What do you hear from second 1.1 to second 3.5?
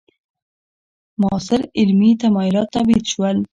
معاصر علمي تمایلات تبعید شول.